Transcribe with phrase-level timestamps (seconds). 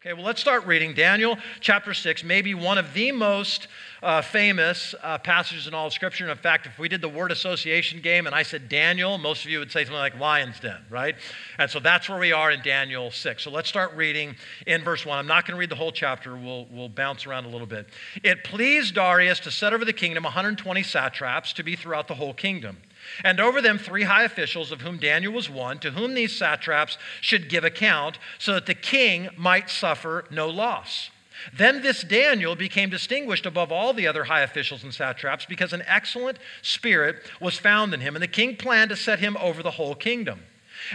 [0.00, 3.66] Okay, well, let's start reading Daniel chapter 6, maybe one of the most
[4.00, 6.22] uh, famous uh, passages in all of Scripture.
[6.22, 9.44] And in fact, if we did the word association game and I said Daniel, most
[9.44, 11.16] of you would say something like Lion's Den, right?
[11.58, 13.42] And so that's where we are in Daniel 6.
[13.42, 14.36] So let's start reading
[14.68, 15.18] in verse 1.
[15.18, 17.88] I'm not going to read the whole chapter, we'll, we'll bounce around a little bit.
[18.22, 22.34] It pleased Darius to set over the kingdom 120 satraps to be throughout the whole
[22.34, 22.76] kingdom
[23.24, 26.98] and over them three high officials, of whom Daniel was one, to whom these satraps
[27.20, 31.10] should give account, so that the king might suffer no loss.
[31.52, 35.84] Then this Daniel became distinguished above all the other high officials and satraps because an
[35.86, 39.72] excellent spirit was found in him, and the king planned to set him over the
[39.72, 40.40] whole kingdom.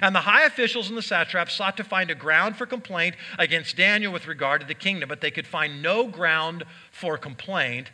[0.01, 3.77] And the high officials and the satraps sought to find a ground for complaint against
[3.77, 7.89] Daniel with regard to the kingdom, but they could find no ground for complaint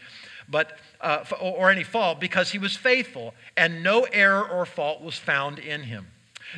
[0.50, 5.16] but, uh, or any fault because he was faithful, and no error or fault was
[5.16, 6.08] found in him.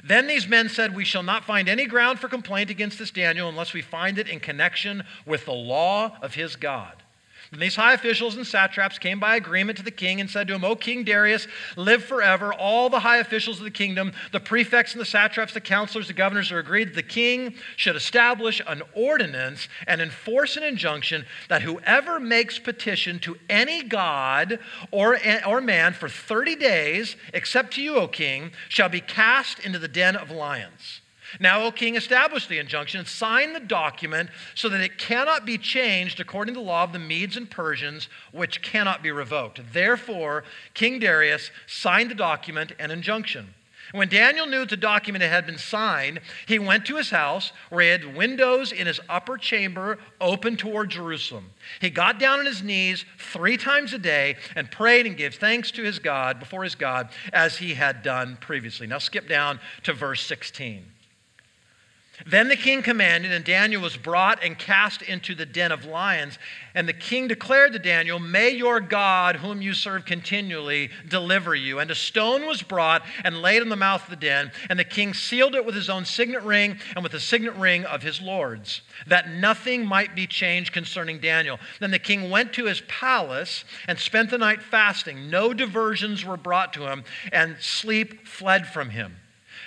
[0.04, 3.50] Then these men said, We shall not find any ground for complaint against this Daniel
[3.50, 6.96] unless we find it in connection with the law of his God.
[7.52, 10.56] And these high officials and satraps came by agreement to the king and said to
[10.56, 12.54] him, O King Darius, live forever.
[12.54, 16.14] All the high officials of the kingdom, the prefects and the satraps, the counselors, the
[16.14, 21.62] governors are agreed that the king should establish an ordinance and enforce an injunction that
[21.62, 24.58] whoever makes petition to any god
[24.92, 29.78] or, or man for 30 days, except to you, O king, shall be cast into
[29.78, 31.01] the den of lions.
[31.40, 35.58] Now, O king, establish the injunction and sign the document so that it cannot be
[35.58, 39.62] changed according to the law of the Medes and Persians, which cannot be revoked.
[39.74, 40.44] Therefore,
[40.74, 43.54] King Darius signed the document and injunction.
[43.92, 47.82] When Daniel knew that the document had been signed, he went to his house where
[47.84, 51.52] he had windows in his upper chamber open toward Jerusalem.
[51.82, 55.72] He got down on his knees three times a day and prayed and gave thanks
[55.72, 58.88] to his God, before his God, as he had done previously.
[58.88, 60.86] Now skip down to verse 16.
[62.26, 66.38] Then the king commanded, and Daniel was brought and cast into the den of lions.
[66.76, 71.80] And the king declared to Daniel, May your God, whom you serve continually, deliver you.
[71.80, 74.52] And a stone was brought and laid in the mouth of the den.
[74.70, 77.86] And the king sealed it with his own signet ring and with the signet ring
[77.86, 81.60] of his lords, that nothing might be changed concerning Daniel.
[81.80, 85.30] Then the king went to his palace and spent the night fasting.
[85.30, 89.18] No diversions were brought to him, and sleep fled from him.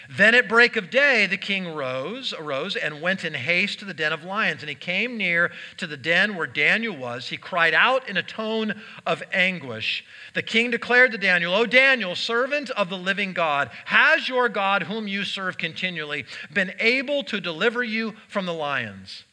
[0.08, 3.94] Then at break of day, the king rose, arose and went in haste to the
[3.94, 4.62] den of lions.
[4.62, 7.28] And he came near to the den where Daniel was.
[7.28, 10.04] He cried out in a tone of anguish.
[10.34, 14.84] The king declared to Daniel, O Daniel, servant of the living God, has your God,
[14.84, 19.24] whom you serve continually, been able to deliver you from the lions?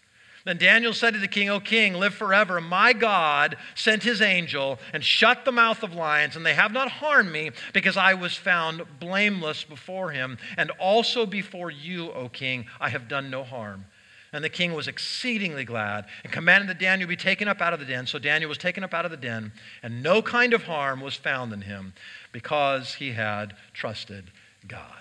[0.43, 2.59] Then Daniel said to the king, O king, live forever.
[2.59, 6.89] My God sent his angel and shut the mouth of lions, and they have not
[6.89, 10.39] harmed me, because I was found blameless before him.
[10.57, 13.85] And also before you, O king, I have done no harm.
[14.33, 17.79] And the king was exceedingly glad and commanded that Daniel be taken up out of
[17.79, 18.07] the den.
[18.07, 19.51] So Daniel was taken up out of the den,
[19.83, 21.93] and no kind of harm was found in him,
[22.31, 24.31] because he had trusted
[24.67, 25.00] God.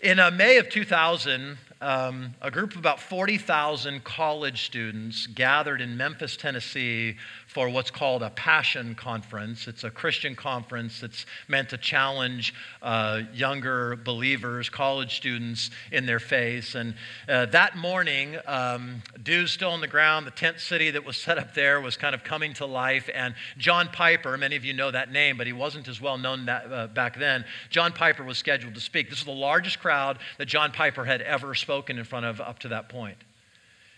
[0.00, 5.96] In uh, May of 2000, um, a group of about 40,000 college students gathered in
[5.96, 7.16] Memphis, Tennessee
[7.48, 9.66] for what's called a Passion Conference.
[9.68, 16.20] It's a Christian conference that's meant to challenge uh, younger believers, college students in their
[16.20, 16.74] faith.
[16.74, 16.94] And
[17.26, 21.38] uh, that morning, um, dews still on the ground, the tent city that was set
[21.38, 23.08] up there was kind of coming to life.
[23.14, 26.44] And John Piper, many of you know that name, but he wasn't as well known
[26.46, 27.46] that, uh, back then.
[27.70, 29.08] John Piper was scheduled to speak.
[29.08, 32.58] This was the largest crowd that John Piper had ever spoken in front of up
[32.58, 33.16] to that point.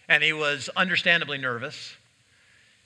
[0.09, 1.97] And he was understandably nervous.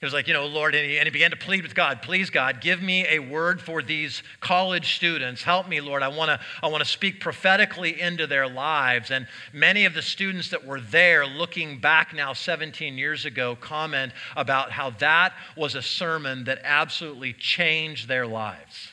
[0.05, 2.03] He was like, you know, Lord, and he, and he, began to plead with God,
[2.03, 5.43] please, God, give me a word for these college students.
[5.43, 6.03] Help me, Lord.
[6.03, 9.11] I want to I wanna speak prophetically into their lives.
[9.11, 14.13] And many of the students that were there, looking back now 17 years ago, comment
[14.37, 18.91] about how that was a sermon that absolutely changed their lives.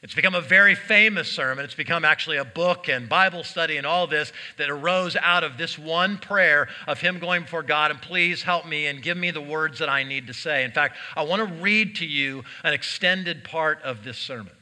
[0.00, 1.64] It's become a very famous sermon.
[1.64, 5.58] It's become actually a book and Bible study and all this that arose out of
[5.58, 9.32] this one prayer of him going before God and please help me and give me
[9.32, 10.62] the words that I need to say.
[10.62, 14.52] In fact, I want to read to you an extended part of this sermon.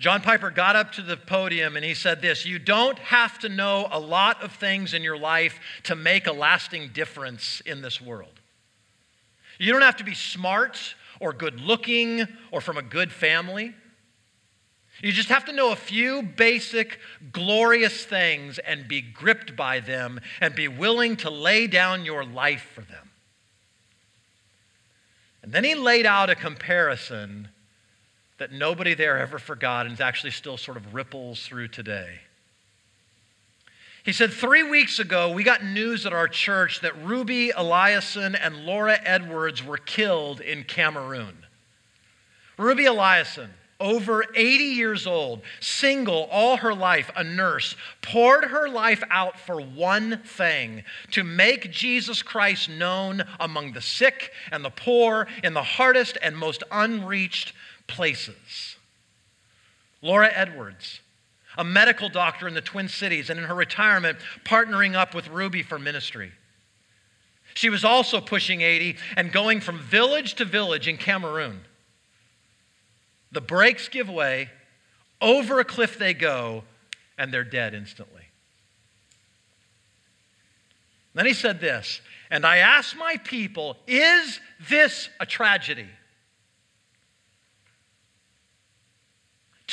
[0.00, 3.48] John Piper got up to the podium and he said this You don't have to
[3.48, 8.00] know a lot of things in your life to make a lasting difference in this
[8.00, 8.40] world.
[9.58, 13.74] You don't have to be smart or good looking or from a good family.
[15.02, 16.98] You just have to know a few basic,
[17.32, 22.70] glorious things and be gripped by them and be willing to lay down your life
[22.74, 23.10] for them.
[25.42, 27.48] And then he laid out a comparison
[28.38, 32.20] that nobody there ever forgot and is actually still sort of ripples through today.
[34.04, 38.66] He said, Three weeks ago, we got news at our church that Ruby Eliason and
[38.66, 41.38] Laura Edwards were killed in Cameroon.
[42.58, 43.48] Ruby Eliason,
[43.80, 49.60] over 80 years old, single all her life, a nurse, poured her life out for
[49.60, 55.62] one thing to make Jesus Christ known among the sick and the poor in the
[55.62, 57.54] hardest and most unreached
[57.86, 58.76] places.
[60.02, 61.00] Laura Edwards,
[61.56, 65.62] a medical doctor in the Twin Cities, and in her retirement, partnering up with Ruby
[65.62, 66.32] for ministry.
[67.54, 71.60] She was also pushing 80 and going from village to village in Cameroon.
[73.30, 74.50] The brakes give way,
[75.20, 76.64] over a cliff they go,
[77.16, 78.22] and they're dead instantly.
[81.14, 85.86] Then he said this, and I asked my people, is this a tragedy?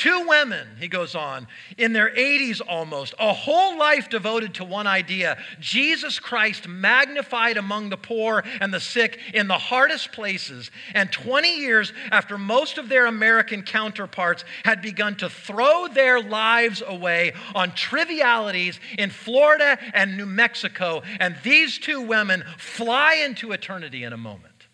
[0.02, 1.46] Two women, he goes on,
[1.78, 7.88] in their 80s almost, a whole life devoted to one idea Jesus Christ magnified among
[7.88, 10.72] the poor and the sick in the hardest places.
[10.92, 16.82] And 20 years after most of their American counterparts had begun to throw their lives
[16.84, 24.02] away on trivialities in Florida and New Mexico, and these two women fly into eternity
[24.02, 24.66] in a moment.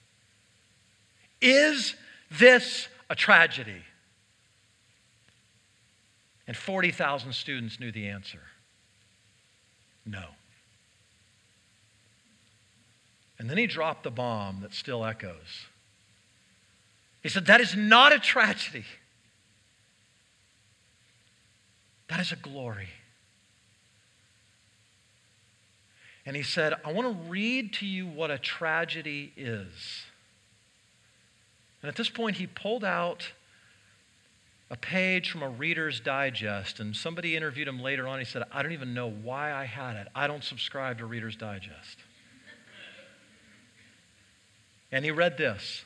[1.43, 1.97] Is
[2.31, 3.83] this a tragedy?
[6.49, 8.41] And 40,000 students knew the answer
[10.05, 10.25] no.
[13.39, 15.67] And then he dropped the bomb that still echoes.
[17.23, 18.87] He said, That is not a tragedy,
[22.09, 22.89] that is a glory.
[26.25, 30.03] And he said, I want to read to you what a tragedy is.
[31.81, 33.33] And at this point, he pulled out
[34.71, 38.19] a page from a Reader's Digest, and somebody interviewed him later on.
[38.19, 40.09] He said, I don't even know why I had it.
[40.15, 41.99] I don't subscribe to Reader's Digest.
[44.93, 45.85] and he read this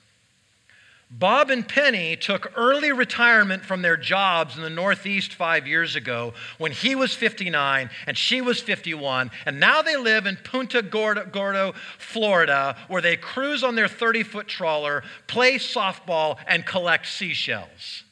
[1.14, 6.32] Bob and Penny took early retirement from their jobs in the Northeast five years ago
[6.56, 11.75] when he was 59 and she was 51, and now they live in Punta Gorda,
[11.99, 18.05] Florida, where they cruise on their 30 foot trawler, play softball, and collect seashells.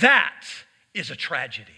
[0.00, 0.44] That
[0.94, 1.72] is a tragedy.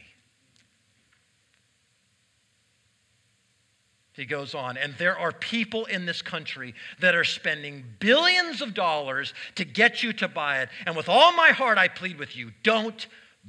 [4.13, 8.73] He goes on, and there are people in this country that are spending billions of
[8.73, 10.69] dollars to get you to buy it.
[10.87, 13.07] And with all my heart, I plead with you don't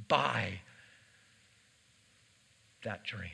[0.08, 0.60] buy
[2.82, 3.30] that dream.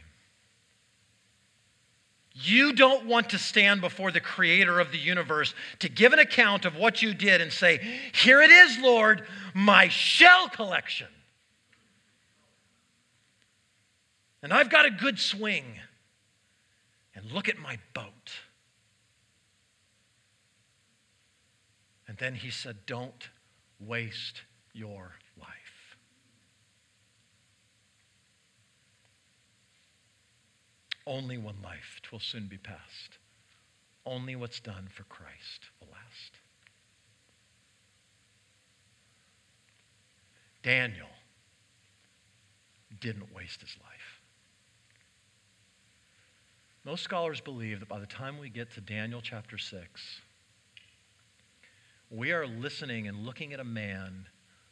[2.34, 6.64] You don't want to stand before the creator of the universe to give an account
[6.64, 7.80] of what you did and say,
[8.12, 11.08] Here it is, Lord, my shell collection.
[14.42, 15.64] And I've got a good swing.
[17.14, 18.32] And look at my boat.
[22.08, 23.28] And then he said, Don't
[23.78, 24.42] waste
[24.72, 25.12] your
[31.06, 33.18] Only one life, twill soon be past.
[34.06, 36.38] Only what's done for Christ will last.
[40.62, 41.08] Daniel
[43.00, 44.20] didn't waste his life.
[46.84, 50.20] Most scholars believe that by the time we get to Daniel chapter 6,
[52.10, 54.26] we are listening and looking at a man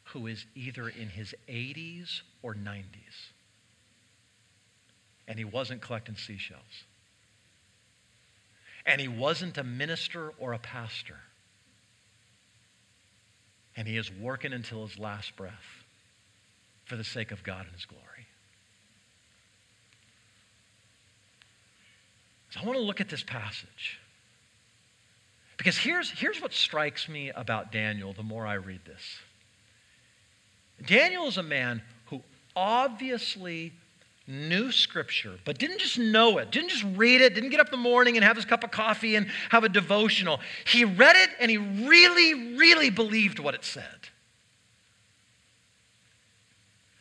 [0.05, 3.30] who is either in his 80s or 90s
[5.31, 6.83] and he wasn't collecting seashells.
[8.85, 11.15] And he wasn't a minister or a pastor.
[13.77, 15.53] And he is working until his last breath
[16.83, 18.27] for the sake of God and his glory.
[22.49, 24.01] So I want to look at this passage.
[25.55, 29.21] Because here's, here's what strikes me about Daniel the more I read this.
[30.85, 32.21] Daniel is a man who
[32.53, 33.71] obviously
[34.31, 37.71] knew Scripture, but didn't just know it, didn't just read it, didn't get up in
[37.71, 40.39] the morning and have his cup of coffee and have a devotional.
[40.65, 43.83] He read it and he really, really believed what it said.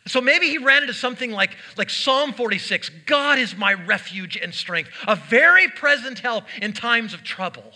[0.06, 4.52] So maybe he ran into something like, like Psalm 46 God is my refuge and
[4.52, 7.72] strength, a very present help in times of trouble.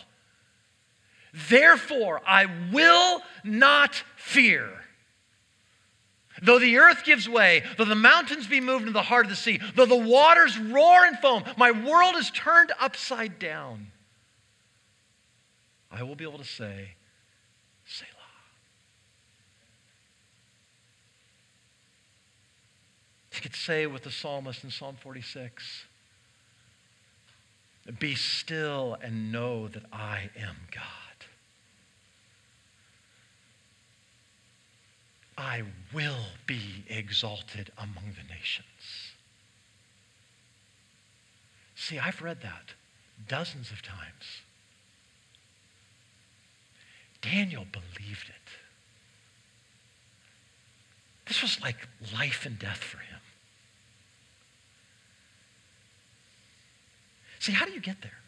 [1.48, 4.83] Therefore, I will not fear.
[6.44, 9.36] Though the earth gives way, though the mountains be moved into the heart of the
[9.36, 13.86] sea, though the waters roar and foam, my world is turned upside down.
[15.90, 16.90] I will be able to say,
[17.86, 18.10] Selah.
[23.34, 25.86] You could say with the psalmist in Psalm 46,
[27.98, 31.03] Be still and know that I am God.
[35.36, 35.62] I
[35.92, 39.12] will be exalted among the nations.
[41.74, 42.74] See, I've read that
[43.28, 44.42] dozens of times.
[47.20, 48.50] Daniel believed it.
[51.26, 53.20] This was like life and death for him.
[57.38, 58.23] See, how do you get there?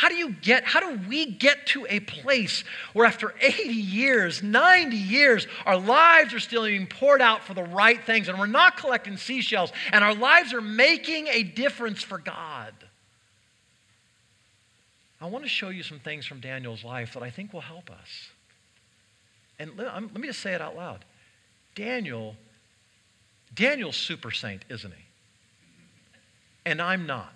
[0.00, 2.64] How do you get, how do we get to a place
[2.94, 7.64] where after 80 years, 90 years, our lives are still being poured out for the
[7.64, 12.16] right things and we're not collecting seashells and our lives are making a difference for
[12.16, 12.72] God?
[15.20, 17.90] I want to show you some things from Daniel's life that I think will help
[17.90, 18.30] us.
[19.58, 21.04] And let, me just say it out loud.
[21.74, 22.36] Daniel,
[23.54, 25.04] Daniel's super saint, isn't he?
[26.64, 27.34] And I'm not.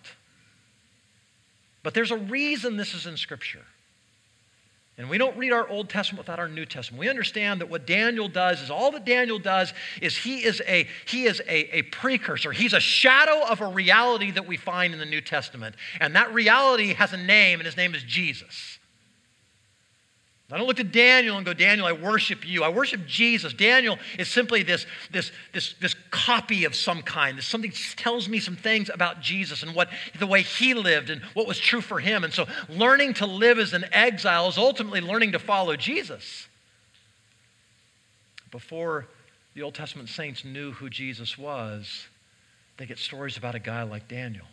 [1.84, 3.62] But there's a reason this is in Scripture.
[4.96, 7.00] And we don't read our Old Testament without our New Testament.
[7.00, 10.88] We understand that what Daniel does is all that Daniel does is he is a
[11.06, 12.52] he is a, a precursor.
[12.52, 15.74] He's a shadow of a reality that we find in the New Testament.
[16.00, 18.78] And that reality has a name, and his name is Jesus.
[20.52, 22.62] I don't look to Daniel and go, Daniel, I worship you.
[22.62, 23.54] I worship Jesus.
[23.54, 27.38] Daniel is simply this, this, this, this copy of some kind.
[27.38, 31.22] This something tells me some things about Jesus and what the way he lived and
[31.32, 32.24] what was true for him.
[32.24, 36.46] And so learning to live as an exile is ultimately learning to follow Jesus.
[38.50, 39.08] Before
[39.54, 42.06] the Old Testament saints knew who Jesus was,
[42.76, 44.46] they get stories about a guy like Daniel.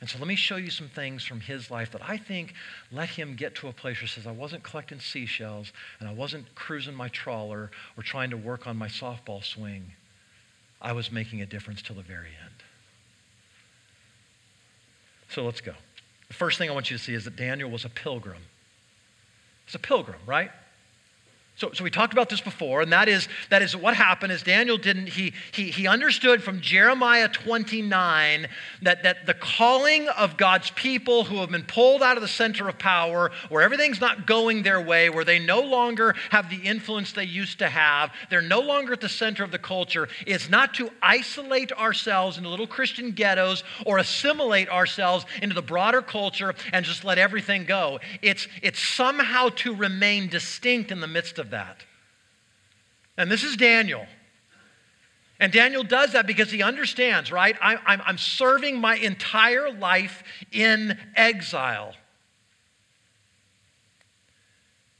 [0.00, 2.54] And so let me show you some things from his life that I think
[2.90, 6.12] let him get to a place where he says, I wasn't collecting seashells and I
[6.12, 9.92] wasn't cruising my trawler or trying to work on my softball swing.
[10.80, 12.54] I was making a difference till the very end.
[15.28, 15.74] So let's go.
[16.28, 18.42] The first thing I want you to see is that Daniel was a pilgrim.
[19.66, 20.50] He's a pilgrim, right?
[21.56, 24.42] So, so we talked about this before, and that is, that is what happened is
[24.42, 28.48] Daniel didn't, he, he, he understood from Jeremiah 29
[28.80, 32.66] that, that the calling of God's people who have been pulled out of the center
[32.66, 37.12] of power, where everything's not going their way, where they no longer have the influence
[37.12, 40.72] they used to have, they're no longer at the center of the culture, is not
[40.74, 46.86] to isolate ourselves into little Christian ghettos or assimilate ourselves into the broader culture and
[46.86, 48.00] just let everything go.
[48.22, 51.78] It's, it's somehow to remain distinct in the midst of that.
[53.16, 54.06] And this is Daniel.
[55.40, 57.56] And Daniel does that because he understands, right?
[57.60, 61.94] I, am serving my entire life in exile.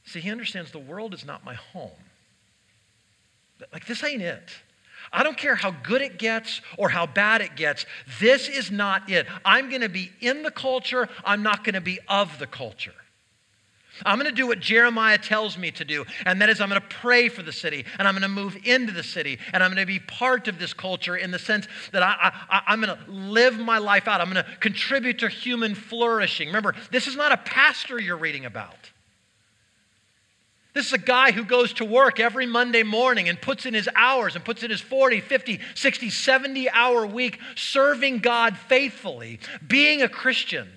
[0.05, 1.91] See, he understands the world is not my home.
[3.71, 4.49] Like, this ain't it.
[5.13, 7.85] I don't care how good it gets or how bad it gets.
[8.19, 9.27] This is not it.
[9.45, 12.93] I'm going to be in the culture, I'm not going to be of the culture.
[14.05, 16.81] I'm going to do what Jeremiah tells me to do, and that is I'm going
[16.81, 19.69] to pray for the city, and I'm going to move into the city, and I'm
[19.69, 22.95] going to be part of this culture in the sense that I, I, I'm going
[22.95, 24.21] to live my life out.
[24.21, 26.47] I'm going to contribute to human flourishing.
[26.47, 28.91] Remember, this is not a pastor you're reading about.
[30.73, 33.89] This is a guy who goes to work every Monday morning and puts in his
[33.93, 40.01] hours and puts in his 40, 50, 60, 70 hour week serving God faithfully, being
[40.01, 40.69] a Christian.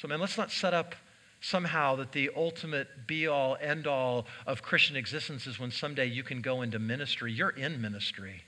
[0.00, 0.94] So, man, let's not set up
[1.42, 6.22] somehow that the ultimate be all, end all of Christian existence is when someday you
[6.22, 7.30] can go into ministry.
[7.30, 8.44] You're in ministry.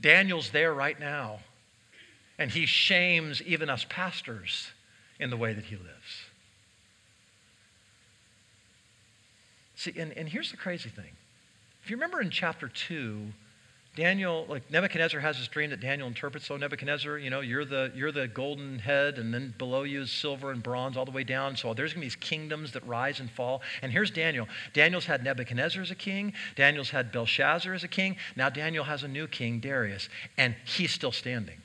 [0.00, 1.40] Daniel's there right now,
[2.38, 4.68] and he shames even us pastors
[5.18, 6.26] in the way that he lives.
[9.74, 11.16] See, and, and here's the crazy thing.
[11.82, 13.26] If you remember in chapter 2,
[13.96, 16.46] Daniel, like Nebuchadnezzar has this dream that Daniel interprets.
[16.46, 20.10] So Nebuchadnezzar, you know, you're the you're the golden head, and then below you is
[20.10, 21.56] silver and bronze all the way down.
[21.56, 23.62] So there's gonna be these kingdoms that rise and fall.
[23.80, 24.46] And here's Daniel.
[24.74, 26.34] Daniel's had Nebuchadnezzar as a king.
[26.56, 28.16] Daniel's had Belshazzar as a king.
[28.36, 31.62] Now Daniel has a new king, Darius, and he's still standing.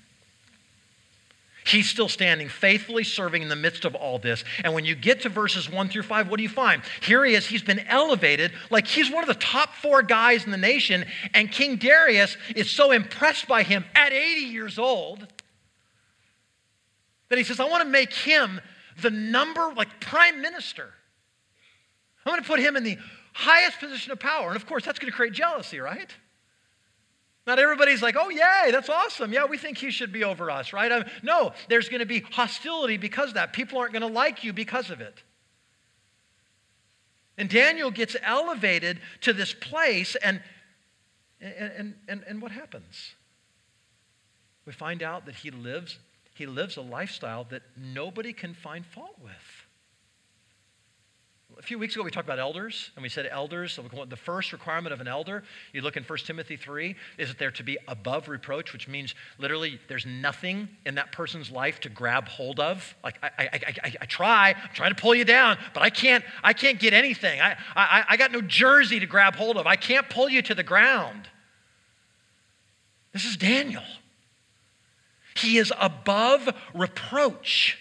[1.63, 4.43] He's still standing faithfully serving in the midst of all this.
[4.63, 6.81] And when you get to verses one through five, what do you find?
[7.01, 7.45] Here he is.
[7.45, 11.05] He's been elevated like he's one of the top four guys in the nation.
[11.33, 15.27] And King Darius is so impressed by him at 80 years old
[17.29, 18.59] that he says, I want to make him
[19.01, 20.93] the number, like prime minister.
[22.25, 22.97] I'm going to put him in the
[23.33, 24.47] highest position of power.
[24.47, 26.13] And of course, that's going to create jealousy, right?
[27.51, 29.33] Not everybody's like, oh, yay, that's awesome.
[29.33, 30.89] Yeah, we think he should be over us, right?
[30.89, 33.51] I no, there's going to be hostility because of that.
[33.51, 35.21] People aren't going to like you because of it.
[37.37, 40.41] And Daniel gets elevated to this place, and,
[41.41, 43.15] and, and, and what happens?
[44.65, 45.99] we find out that he lives,
[46.33, 49.67] he lives a lifestyle that nobody can find fault with.
[51.57, 54.51] A few weeks ago, we talked about elders, and we said elders, so the first
[54.51, 55.43] requirement of an elder,
[55.73, 59.13] you look in 1 Timothy 3, is that they're to be above reproach, which means
[59.37, 62.95] literally there's nothing in that person's life to grab hold of.
[63.03, 63.49] Like, I, I,
[63.83, 66.93] I, I try, I'm trying to pull you down, but I can't, I can't get
[66.93, 67.39] anything.
[67.41, 69.67] I, I, I got no jersey to grab hold of.
[69.67, 71.29] I can't pull you to the ground.
[73.13, 73.83] This is Daniel.
[75.35, 77.77] He is above reproach.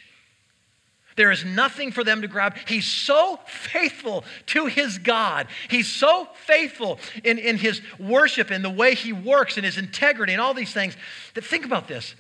[1.17, 2.57] There is nothing for them to grab.
[2.67, 5.49] He's so faithful to his God.
[5.69, 10.33] He's so faithful in, in his worship and the way he works and his integrity
[10.33, 10.97] and all these things
[11.35, 12.15] that think about this.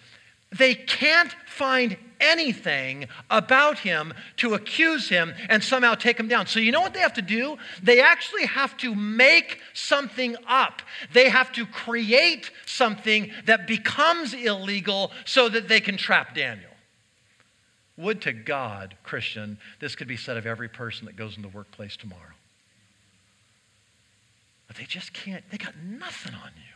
[0.52, 6.46] They can't find anything about him to accuse him and somehow take him down.
[6.46, 7.56] So, you know what they have to do?
[7.82, 10.82] They actually have to make something up.
[11.12, 16.69] They have to create something that becomes illegal so that they can trap Daniel.
[18.00, 21.48] Would to God, Christian, this could be said of every person that goes in the
[21.48, 22.34] workplace tomorrow.
[24.66, 26.70] But they just can't, they got nothing on you.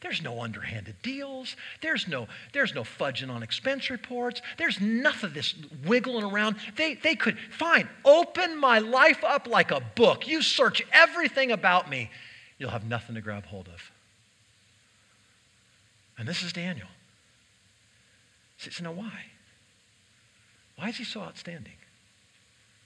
[0.00, 1.54] There's no underhanded deals.
[1.80, 4.42] There's no, there's no fudging on expense reports.
[4.58, 5.54] There's none of this
[5.86, 6.56] wiggling around.
[6.76, 10.26] They, they could, fine, open my life up like a book.
[10.26, 12.10] You search everything about me.
[12.58, 13.92] You'll have nothing to grab hold of.
[16.18, 16.88] And this is Daniel.
[18.58, 19.31] So now why?
[20.82, 21.74] Why is he so outstanding?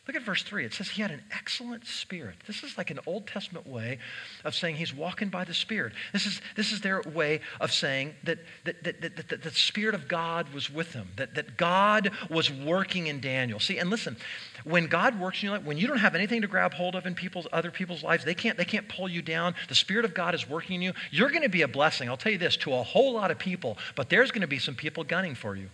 [0.06, 0.66] Look at verse 3.
[0.66, 2.34] It says he had an excellent spirit.
[2.46, 4.00] This is like an Old Testament way
[4.44, 5.94] of saying he's walking by the Spirit.
[6.12, 9.94] This is, this is their way of saying that, that, that, that, that, the Spirit
[9.94, 13.58] of God was with him, that, that God was working in Daniel.
[13.58, 14.18] See, and listen,
[14.64, 17.06] when God works in your life, when you don't have anything to grab hold of
[17.06, 19.54] in people's, other people's lives, they can't, they can't pull you down.
[19.70, 20.92] The Spirit of God is working in you.
[21.10, 23.38] You're going to be a blessing, I'll tell you this, to a whole lot of
[23.38, 25.71] people, but there's going to be some people gunning for you.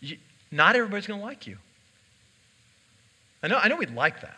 [0.00, 0.18] you
[0.50, 1.58] not everybody's going to like you.
[3.42, 4.36] I know, I know we'd like that.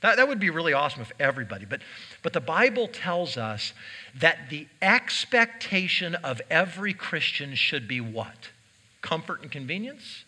[0.00, 0.16] that.
[0.16, 1.80] That would be really awesome if everybody, but,
[2.22, 3.72] but the Bible tells us
[4.18, 8.50] that the expectation of every Christian should be what?
[9.00, 10.24] Comfort and convenience?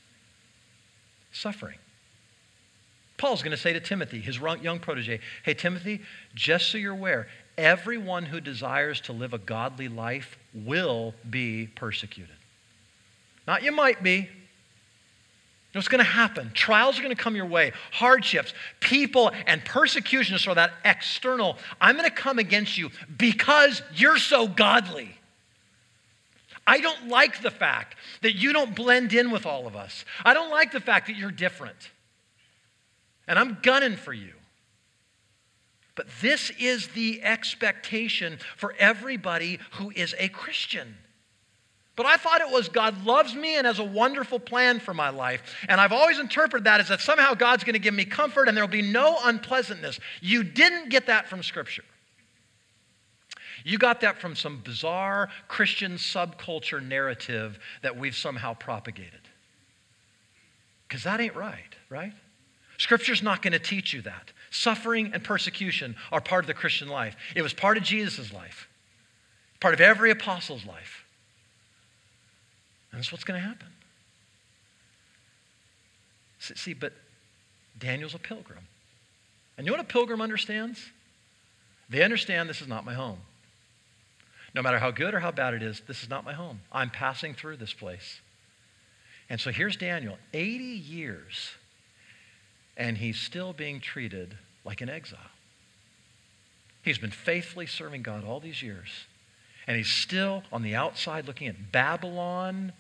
[1.33, 1.76] Suffering.
[3.16, 6.00] Paul's going to say to Timothy, his young protege, Hey, Timothy,
[6.35, 12.35] just so you're aware, everyone who desires to live a godly life will be persecuted.
[13.46, 14.28] Not you might be,
[15.74, 16.52] What's going to happen?
[16.54, 21.58] Trials are going to come your way, hardships, people, and persecutions are that external.
[21.80, 25.18] I'm going to come against you because you're so godly.
[26.64, 30.04] I don't like the fact that you don't blend in with all of us.
[30.24, 31.90] I don't like the fact that you're different.
[33.26, 34.32] And I'm gunning for you.
[35.96, 40.96] But this is the expectation for everybody who is a Christian.
[41.96, 45.11] But I thought it was God loves me and has a wonderful plan for my
[45.11, 45.42] life.
[45.68, 48.57] And I've always interpreted that as that somehow God's going to give me comfort and
[48.57, 50.00] there'll be no unpleasantness.
[50.20, 51.85] You didn't get that from Scripture.
[53.64, 59.20] You got that from some bizarre Christian subculture narrative that we've somehow propagated.
[60.88, 62.12] Because that ain't right, right?
[62.76, 64.33] Scripture's not going to teach you that.
[64.50, 67.16] Suffering and persecution are part of the Christian life.
[67.35, 68.68] It was part of Jesus' life,
[69.61, 71.03] part of every apostle's life.
[72.94, 73.66] And that's what's going to happen.
[76.38, 76.92] See, but
[77.76, 78.68] Daniel's a pilgrim.
[79.59, 80.80] And you know what a pilgrim understands?
[81.90, 83.18] They understand this is not my home.
[84.54, 86.61] No matter how good or how bad it is, this is not my home.
[86.70, 88.20] I'm passing through this place.
[89.28, 91.50] And so here's Daniel, 80 years,
[92.76, 95.18] and he's still being treated like an exile.
[96.83, 98.88] He's been faithfully serving God all these years,
[99.66, 102.72] and he's still on the outside looking at Babylon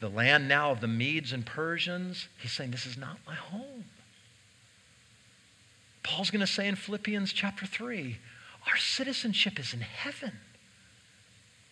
[0.00, 2.28] the land now of the Medes and Persians.
[2.38, 3.84] He's saying, This is not my home.
[6.02, 8.18] Paul's going to say in Philippians chapter 3
[8.66, 10.32] our citizenship is in heaven.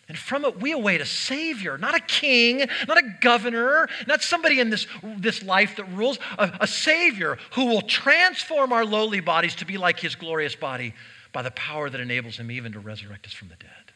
[0.08, 4.58] And from it, we await a Savior, not a king, not a governor, not somebody
[4.58, 4.86] in this,
[5.18, 9.76] this life that rules, a, a Savior who will transform our lowly bodies to be
[9.76, 10.94] like His glorious body
[11.34, 13.92] by the power that enables Him even to resurrect us from the dead.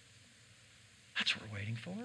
[1.16, 1.96] That's what we're waiting for.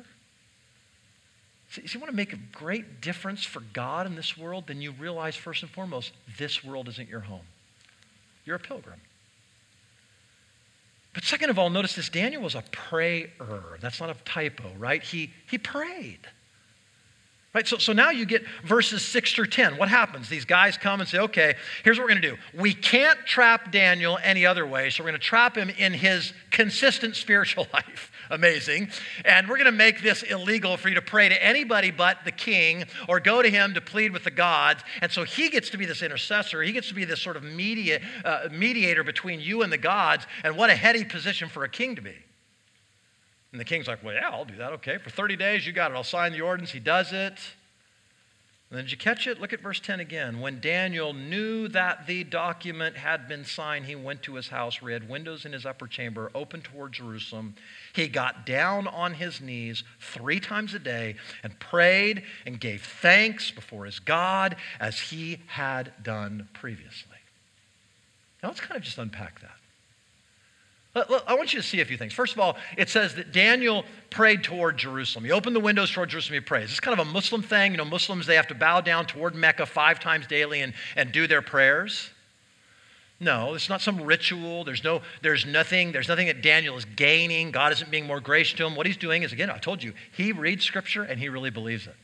[1.78, 4.82] See, if you want to make a great difference for God in this world, then
[4.82, 7.46] you realize first and foremost, this world isn't your home.
[8.46, 9.00] You're a pilgrim.
[11.14, 13.28] But second of all, notice this Daniel was a prayer.
[13.80, 15.04] That's not a typo, right?
[15.04, 16.22] He, he prayed.
[17.54, 17.68] Right?
[17.68, 19.78] So, so now you get verses 6 through 10.
[19.78, 20.30] What happens?
[20.30, 22.38] These guys come and say, okay, here's what we're going to do.
[22.60, 26.34] We can't trap Daniel any other way, so we're going to trap him in his
[26.50, 28.12] consistent spiritual life.
[28.30, 28.90] Amazing.
[29.26, 32.32] And we're going to make this illegal for you to pray to anybody but the
[32.32, 34.84] king or go to him to plead with the gods.
[35.02, 36.62] And so he gets to be this intercessor.
[36.62, 40.26] He gets to be this sort of media, uh, mediator between you and the gods.
[40.44, 42.16] And what a heady position for a king to be.
[43.52, 44.74] And the king's like, Well, yeah, I'll do that.
[44.74, 44.98] Okay.
[44.98, 45.96] For 30 days, you got it.
[45.96, 46.72] I'll sign the ordinance.
[46.72, 47.40] He does it.
[48.70, 49.40] And then did you catch it?
[49.40, 50.42] Look at verse 10 again.
[50.42, 54.92] When Daniel knew that the document had been signed, he went to his house he
[54.92, 57.56] had windows in his upper chamber open toward Jerusalem.
[57.98, 63.50] He got down on his knees three times a day and prayed and gave thanks
[63.50, 67.18] before his God as he had done previously.
[68.44, 69.56] Now let's kind of just unpack that.
[71.28, 72.14] I want you to see a few things.
[72.14, 75.26] First of all, it says that Daniel prayed toward Jerusalem.
[75.26, 76.70] He opened the windows toward Jerusalem, he prays.
[76.70, 77.72] It's kind of a Muslim thing.
[77.72, 81.12] You know, Muslims, they have to bow down toward Mecca five times daily and, and
[81.12, 82.12] do their prayers.
[83.20, 84.64] No, it's not some ritual.
[84.64, 87.50] There's, no, there's, nothing, there's nothing that Daniel is gaining.
[87.52, 88.76] God isn't being more gracious to him.
[88.76, 91.88] What he's doing is, again, I told you, he reads Scripture and he really believes
[91.88, 91.96] it.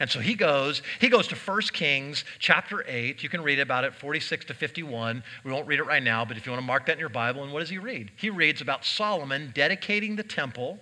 [0.00, 3.22] And so he goes, he goes to 1 Kings chapter 8.
[3.22, 5.22] You can read about it, 46 to 51.
[5.44, 7.08] We won't read it right now, but if you want to mark that in your
[7.08, 8.10] Bible, and what does he read?
[8.16, 10.78] He reads about Solomon dedicating the temple.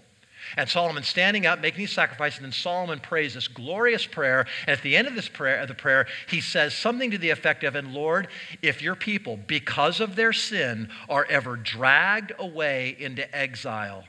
[0.56, 4.46] And Solomon standing up, making his sacrifice, and then Solomon prays this glorious prayer.
[4.66, 7.30] And at the end of this prayer, of the prayer, he says something to the
[7.30, 8.28] effect of, And Lord,
[8.62, 14.04] if your people, because of their sin, are ever dragged away into exile,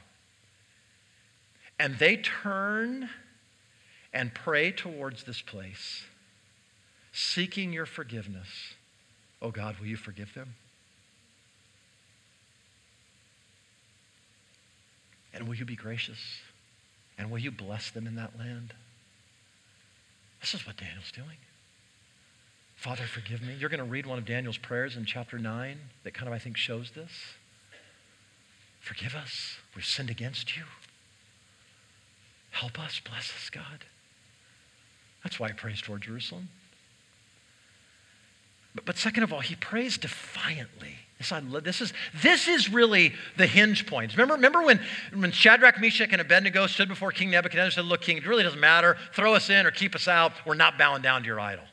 [1.79, 3.09] and they turn
[4.13, 6.03] and pray towards this place,
[7.11, 8.47] seeking your forgiveness.
[9.41, 10.55] Oh God, will you forgive them?
[15.33, 16.19] And will you be gracious?
[17.17, 18.73] And will you bless them in that land?
[20.41, 21.37] This is what Daniel's doing.
[22.75, 23.55] Father, forgive me.
[23.59, 26.39] You're going to read one of Daniel's prayers in chapter 9 that kind of, I
[26.39, 27.11] think, shows this.
[28.79, 29.57] Forgive us.
[29.75, 30.63] We've sinned against you.
[32.49, 32.99] Help us.
[33.07, 33.85] Bless us, God.
[35.23, 36.49] That's why he prays toward Jerusalem.
[38.73, 40.95] But, but second of all, he prays defiantly.
[41.63, 44.11] This, is, this is really the hinge point.
[44.13, 44.79] Remember, remember when,
[45.13, 48.43] when Shadrach, Meshach, and Abednego stood before King Nebuchadnezzar and said, Look, King, it really
[48.43, 48.97] doesn't matter.
[49.13, 50.33] Throw us in or keep us out.
[50.45, 51.65] We're not bowing down to your idol.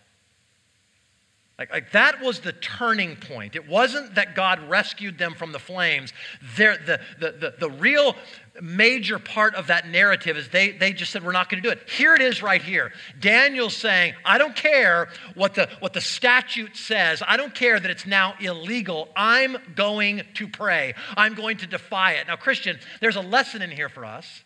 [1.59, 3.57] Like, like that was the turning point.
[3.57, 6.13] It wasn't that God rescued them from the flames.
[6.57, 8.15] The, the, the, the real
[8.61, 11.73] major part of that narrative is they, they just said, We're not going to do
[11.73, 11.89] it.
[11.89, 12.93] Here it is right here.
[13.19, 17.25] Daniel's saying, I don't care what the, what the statute says.
[17.27, 19.09] I don't care that it's now illegal.
[19.17, 20.95] I'm going to pray.
[21.17, 22.29] I'm going to defy it.
[22.29, 24.45] Now, Christian, there's a lesson in here for us.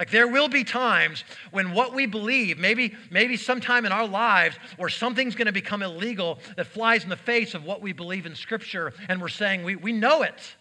[0.00, 4.56] Like there will be times when what we believe, maybe, maybe sometime in our lives,
[4.78, 8.24] where something's going to become illegal that flies in the face of what we believe
[8.24, 10.56] in Scripture, and we're saying we, we know it.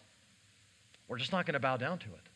[1.07, 2.29] We're just not going to bow down to it.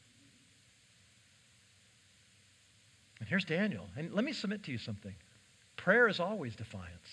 [3.19, 3.89] And here's Daniel.
[3.97, 5.13] And let me submit to you something.
[5.75, 7.09] Prayer is always defiance.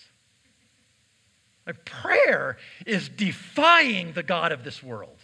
[1.67, 5.19] Like prayer is defying the God of this world.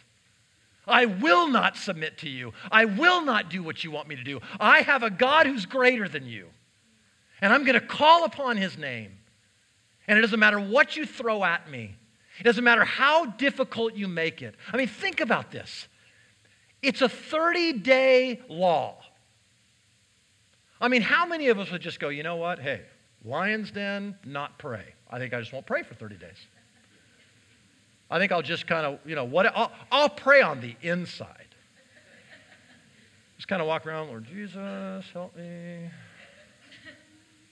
[0.88, 2.54] I will not submit to you.
[2.72, 4.40] I will not do what you want me to do.
[4.60, 6.48] I have a God who's greater than you.
[7.42, 9.12] And I'm going to call upon his name.
[10.08, 11.96] And it doesn't matter what you throw at me,
[12.40, 14.56] it doesn't matter how difficult you make it.
[14.72, 15.88] I mean, think about this
[16.82, 18.98] it's a 30 day law.
[20.80, 22.60] I mean, how many of us would just go, you know what?
[22.60, 22.82] Hey,
[23.26, 24.94] lion's den, not pray.
[25.10, 26.38] I think I just won't pray for 30 days.
[28.10, 31.48] I think I'll just kind of, you know, what I'll, I'll pray on the inside.
[33.38, 35.90] Just kind of walk around, Lord Jesus, help me.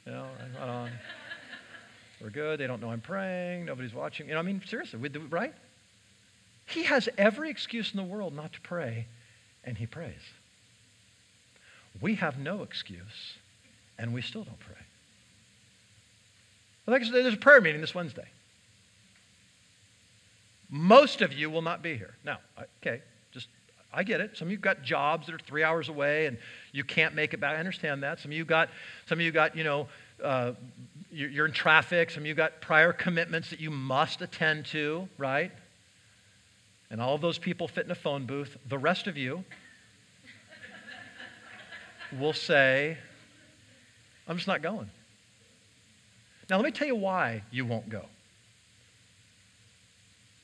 [0.06, 0.28] You know,
[0.62, 0.70] on.
[0.70, 0.90] Uh,
[2.22, 2.60] we're good.
[2.60, 3.66] They don't know I'm praying.
[3.66, 4.28] Nobody's watching.
[4.28, 5.54] You know, I mean, seriously, we right?
[6.66, 9.08] He has every excuse in the world not to pray,
[9.64, 10.22] and he prays.
[12.02, 13.38] We have no excuse,
[13.98, 14.76] and we still don't pray.
[16.88, 18.28] I said, there's a prayer meeting this Wednesday.
[20.70, 22.16] Most of you will not be here.
[22.24, 22.40] Now,
[22.82, 23.02] okay,
[23.32, 23.48] just,
[23.94, 24.38] I get it.
[24.38, 26.38] Some of you got jobs that are three hours away and
[26.72, 27.56] you can't make it back.
[27.56, 28.20] I understand that.
[28.20, 28.70] Some of you got,
[29.08, 29.88] some of you got, you know,
[30.24, 30.54] uh,
[31.12, 32.10] you're in traffic.
[32.10, 35.52] Some of you got prior commitments that you must attend to, right?
[36.90, 38.58] And all of those people fit in a phone booth.
[38.68, 39.44] The rest of you
[42.20, 42.98] will say,
[44.28, 44.90] I'm just not going.
[46.50, 48.06] Now, let me tell you why you won't go.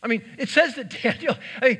[0.03, 1.79] I mean, it says that Daniel, I mean,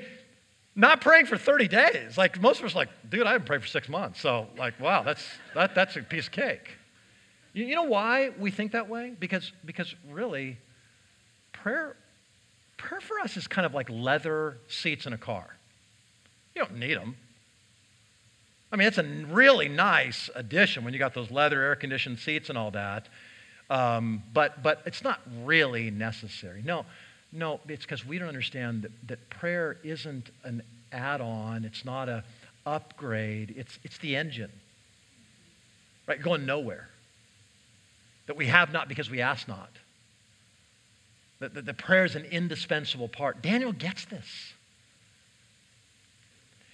[0.76, 2.18] not praying for 30 days.
[2.18, 4.22] Like most of us like, dude, I haven't prayed for six months.
[4.22, 6.70] So like, wow, that's, that, that's a piece of cake.
[7.54, 9.14] You, you know why we think that way?
[9.20, 10.58] Because, because really,
[11.52, 11.96] prayer,
[12.78, 15.56] prayer for us is kind of like leather seats in a car.
[16.56, 17.18] You don't need them.
[18.72, 22.48] I mean, it's a really nice addition when you got those leather air conditioned seats
[22.48, 23.10] and all that.
[23.70, 26.62] Um, but, but it's not really necessary.
[26.64, 26.86] No,
[27.32, 32.10] no, it's because we don't understand that, that prayer isn't an add on, it's not
[32.10, 32.24] a
[32.66, 34.52] upgrade, it's, it's the engine.
[36.08, 36.22] Right?
[36.22, 36.90] Going nowhere.
[38.28, 39.70] That we have not because we ask not.
[41.40, 43.42] That the, the prayer is an indispensable part.
[43.42, 44.54] Daniel gets this.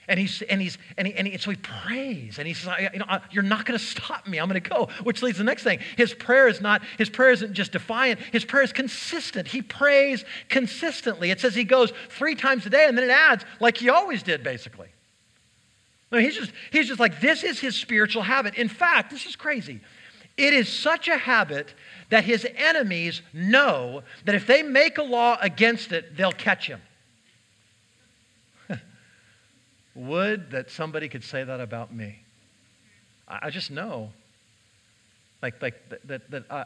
[0.10, 3.00] And he's and he's and, he, and he, so he prays and he says, you
[3.00, 4.38] know, "You're not going to stop me.
[4.38, 5.80] I'm going to go." Which leads to the next thing.
[5.98, 8.22] His prayer is not his prayer isn't just defiant.
[8.32, 9.50] His prayer is consistent.
[9.50, 11.30] He prays consistently.
[11.30, 14.24] It says he goes three times a day, and then it adds like he always
[14.24, 14.88] did, basically.
[16.12, 18.56] No, he's just he's just like this is his spiritual habit.
[18.56, 19.82] In fact, this is crazy.
[20.38, 21.74] It is such a habit
[22.10, 26.82] that his enemies know that if they make a law against it, they'll catch him.
[29.98, 32.20] Would that somebody could say that about me.
[33.28, 34.12] I, just know,
[35.42, 36.64] like, like that, that, that uh,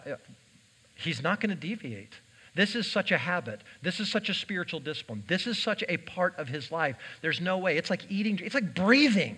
[0.95, 2.13] he's not going to deviate.
[2.53, 3.61] This is such a habit.
[3.81, 5.23] This is such a spiritual discipline.
[5.27, 6.97] This is such a part of his life.
[7.21, 7.77] There's no way.
[7.77, 9.37] It's like eating, it's like breathing.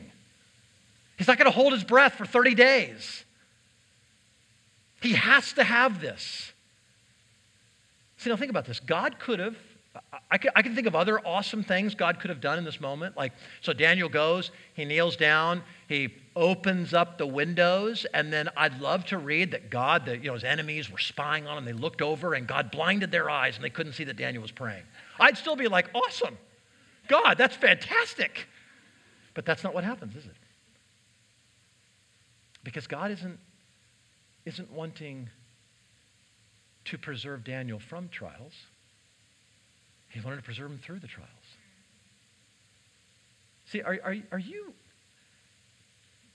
[1.17, 3.23] He's not going to hold his breath for 30 days.
[5.01, 6.51] He has to have this.
[8.17, 8.79] See, now think about this.
[8.79, 9.55] God could have
[10.31, 12.81] I can, I can think of other awesome things God could have done in this
[12.81, 13.15] moment.
[13.15, 18.81] Like, so Daniel goes, he kneels down, he opens up the windows, and then I'd
[18.81, 21.65] love to read that God, that you know, his enemies were spying on him.
[21.65, 24.51] They looked over, and God blinded their eyes, and they couldn't see that Daniel was
[24.51, 24.83] praying.
[25.19, 26.39] I'd still be like, awesome.
[27.07, 28.47] God, that's fantastic.
[29.35, 30.35] But that's not what happens, is it?
[32.63, 33.37] Because God isn't,
[34.45, 35.29] isn't wanting
[36.85, 38.53] to preserve Daniel from trials.
[40.13, 41.29] He wanted to preserve them through the trials.
[43.65, 44.71] See, are, are, are you,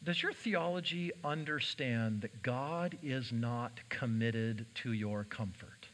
[0.02, 5.86] does your theology understand that God is not committed to your comfort?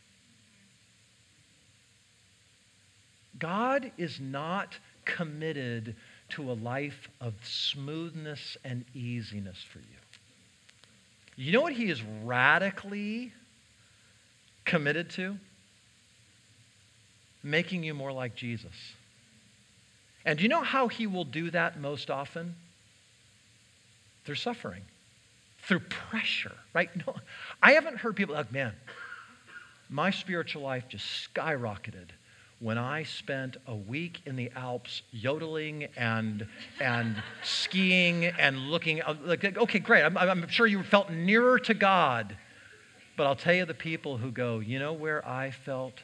[3.39, 5.95] God is not committed
[6.31, 9.85] to a life of smoothness and easiness for you.
[11.37, 13.33] You know what he is radically
[14.65, 15.37] committed to?
[17.45, 18.73] Making you more like Jesus.
[20.25, 22.57] And do you know how he will do that most often?
[24.25, 24.83] Through suffering,
[25.63, 26.91] through pressure, right?
[27.07, 27.15] No,
[27.63, 28.73] I haven't heard people like, man,
[29.91, 31.05] my spiritual life just
[31.35, 32.09] skyrocketed
[32.61, 36.47] when I spent a week in the Alps yodeling and,
[36.81, 39.03] and skiing and looking.
[39.03, 40.03] Uh, like, okay, great.
[40.03, 42.37] I'm, I'm sure you felt nearer to God.
[43.17, 46.01] But I'll tell you the people who go, you know where I felt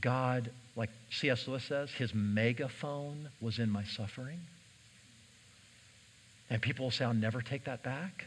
[0.00, 1.46] God, like C.S.
[1.46, 4.40] Lewis says, his megaphone was in my suffering.
[6.50, 8.26] And people will say, I'll never take that back.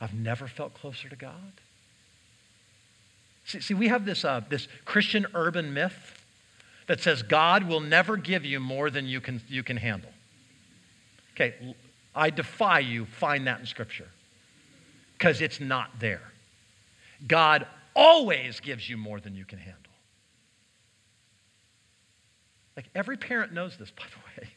[0.00, 1.52] I've never felt closer to God.
[3.44, 6.24] See, see we have this, uh, this Christian urban myth
[6.86, 10.10] that says God will never give you more than you can, you can handle.
[11.34, 11.54] Okay,
[12.14, 14.08] I defy you find that in Scripture
[15.16, 16.22] because it's not there.
[17.26, 19.89] God always gives you more than you can handle.
[22.80, 24.48] Like every parent knows this, by the way.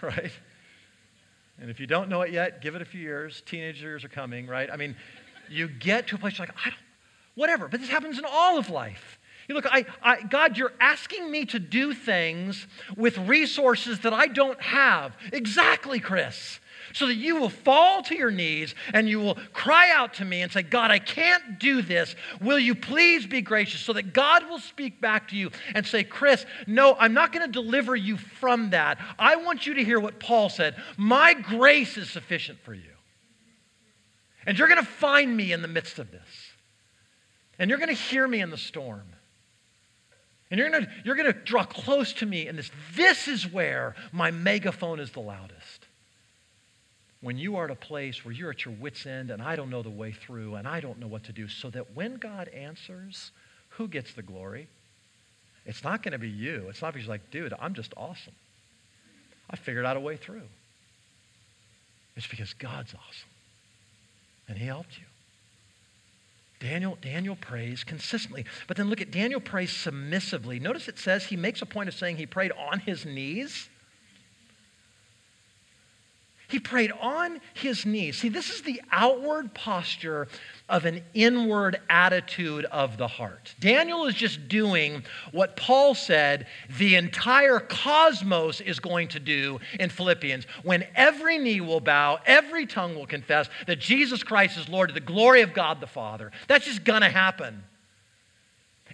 [0.16, 0.30] right?
[1.60, 3.42] And if you don't know it yet, give it a few years.
[3.44, 4.70] Teenagers are coming, right?
[4.70, 4.94] I mean,
[5.48, 6.78] you get to a place like, I don't,
[7.34, 7.66] whatever.
[7.66, 9.18] But this happens in all of life.
[9.48, 14.28] You look, I, I, God, you're asking me to do things with resources that I
[14.28, 15.16] don't have.
[15.32, 16.60] Exactly, Chris
[16.92, 20.42] so that you will fall to your knees and you will cry out to me
[20.42, 22.14] and say, God, I can't do this.
[22.40, 23.80] Will you please be gracious?
[23.80, 27.46] So that God will speak back to you and say, Chris, no, I'm not going
[27.46, 28.98] to deliver you from that.
[29.18, 32.82] I want you to hear what Paul said My grace is sufficient for you.
[34.46, 36.26] And you're going to find me in the midst of this.
[37.58, 39.04] And you're going to hear me in the storm.
[40.50, 42.70] And you're going to, you're to draw close to me in this.
[42.96, 45.79] This is where my megaphone is the loudest
[47.20, 49.70] when you are at a place where you're at your wits' end and I don't
[49.70, 52.48] know the way through and I don't know what to do, so that when God
[52.48, 53.32] answers,
[53.70, 54.68] who gets the glory?
[55.66, 56.66] It's not going to be you.
[56.68, 58.34] It's not because you're like, dude, I'm just awesome.
[59.50, 60.42] I figured out a way through.
[62.16, 63.28] It's because God's awesome.
[64.48, 65.04] And he helped you.
[66.60, 68.44] Daniel, Daniel prays consistently.
[68.66, 70.60] But then look at Daniel prays submissively.
[70.60, 73.68] Notice it says he makes a point of saying he prayed on his knees.
[76.50, 78.18] He prayed on his knees.
[78.18, 80.26] See, this is the outward posture
[80.68, 83.54] of an inward attitude of the heart.
[83.60, 89.90] Daniel is just doing what Paul said the entire cosmos is going to do in
[89.90, 94.88] Philippians when every knee will bow, every tongue will confess that Jesus Christ is Lord
[94.88, 96.32] to the glory of God the Father.
[96.48, 97.62] That's just going to happen.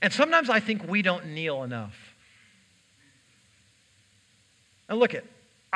[0.02, 1.96] And sometimes I think we don't kneel enough.
[4.88, 5.24] And look at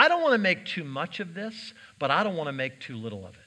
[0.01, 2.81] I don't want to make too much of this, but I don't want to make
[2.81, 3.43] too little of it.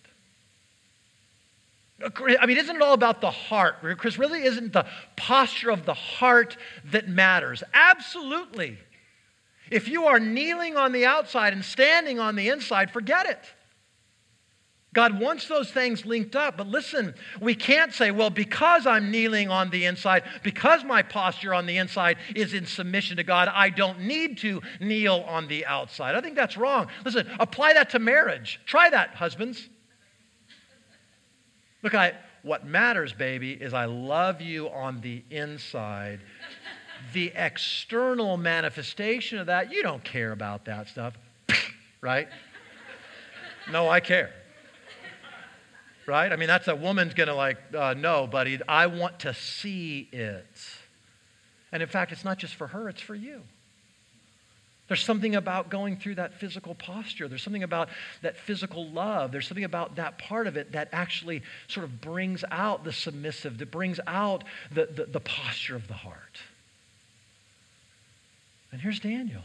[2.40, 3.78] I mean, isn't it all about the heart?
[3.98, 4.86] Chris, really isn't the
[5.16, 6.58] posture of the heart
[6.92, 7.64] that matters?
[7.74, 8.78] Absolutely.
[9.72, 13.40] If you are kneeling on the outside and standing on the inside, forget it.
[14.94, 16.58] God wants those things linked up.
[16.58, 21.54] But listen, we can't say, well, because I'm kneeling on the inside, because my posture
[21.54, 25.66] on the inside is in submission to God, I don't need to kneel on the
[25.66, 26.14] outside.
[26.14, 26.88] I think that's wrong.
[27.04, 28.62] Listen, apply that to marriage.
[28.66, 29.68] Try that, husbands.
[31.82, 36.20] Look, I, what matters, baby, is I love you on the inside.
[37.14, 41.18] the external manifestation of that, you don't care about that stuff,
[42.02, 42.28] right?
[43.72, 44.32] No, I care
[46.08, 46.32] right?
[46.32, 50.10] I mean, that's a woman's going to like, uh, no, buddy, I want to see
[50.12, 50.46] it.
[51.72, 53.42] And in fact, it's not just for her, it's for you.
[54.90, 57.28] There's something about going through that physical posture.
[57.28, 57.90] There's something about
[58.22, 59.32] that physical love.
[59.32, 63.58] There's something about that part of it that actually sort of brings out the submissive,
[63.60, 66.42] that brings out the, the, the posture of the heart.
[68.72, 69.42] And here's Daniel.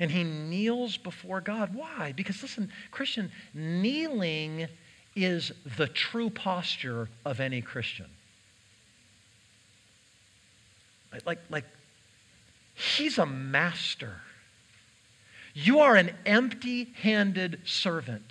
[0.00, 1.74] And he kneels before God.
[1.74, 2.12] Why?
[2.16, 4.68] Because, listen, Christian, kneeling
[5.16, 8.06] is the true posture of any Christian.
[11.24, 11.64] Like, like
[12.74, 14.20] he's a master.
[15.54, 18.30] You are an empty handed servant.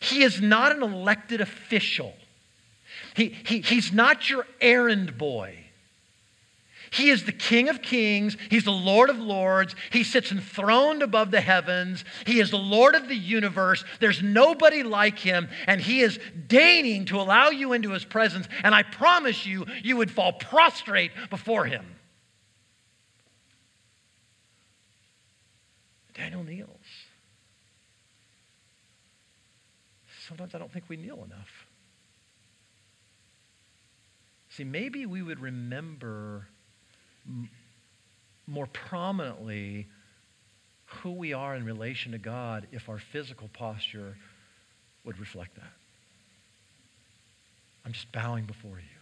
[0.00, 2.14] He is not an elected official.
[3.16, 5.67] He, he, he's not your errand boy.
[6.90, 8.36] He is the King of kings.
[8.50, 9.74] He's the Lord of lords.
[9.90, 12.04] He sits enthroned above the heavens.
[12.26, 13.84] He is the Lord of the universe.
[14.00, 18.48] There's nobody like him, and he is deigning to allow you into his presence.
[18.62, 21.84] And I promise you, you would fall prostrate before him.
[26.14, 26.68] Daniel kneels.
[30.26, 31.66] Sometimes I don't think we kneel enough.
[34.50, 36.48] See, maybe we would remember
[38.46, 39.86] more prominently
[40.86, 44.16] who we are in relation to God if our physical posture
[45.04, 45.72] would reflect that.
[47.84, 48.98] I'm just bowing before you.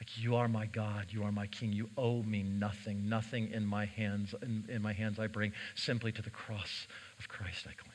[0.00, 1.72] Like you are my God, you are my King.
[1.72, 3.08] You owe me nothing.
[3.08, 5.52] Nothing in my hands in, in my hands I bring.
[5.76, 6.88] Simply to the cross
[7.20, 7.92] of Christ I cling.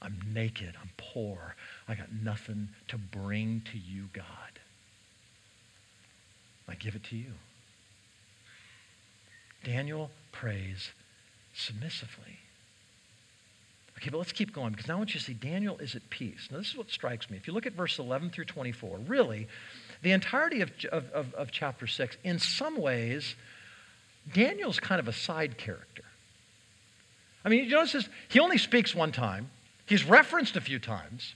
[0.00, 1.56] I'm naked, I'm poor.
[1.88, 4.59] I got nothing to bring to you, God.
[6.70, 7.32] I give it to you.
[9.64, 10.90] Daniel prays
[11.54, 12.38] submissively.
[13.98, 16.08] Okay, but let's keep going because now I want you to see Daniel is at
[16.08, 16.48] peace.
[16.50, 17.36] Now, this is what strikes me.
[17.36, 19.46] If you look at verse 11 through 24, really,
[20.00, 23.34] the entirety of, of, of, of chapter 6, in some ways,
[24.32, 26.04] Daniel's kind of a side character.
[27.44, 29.50] I mean, you notice this, he only speaks one time,
[29.86, 31.34] he's referenced a few times.